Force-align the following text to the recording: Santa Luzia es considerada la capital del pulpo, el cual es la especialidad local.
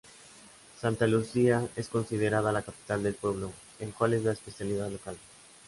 Santa 0.79 1.05
Luzia 1.05 1.69
es 1.75 1.87
considerada 1.87 2.51
la 2.51 2.63
capital 2.63 3.03
del 3.03 3.13
pulpo, 3.13 3.53
el 3.77 3.93
cual 3.93 4.15
es 4.15 4.23
la 4.23 4.31
especialidad 4.31 4.89
local. 4.89 5.15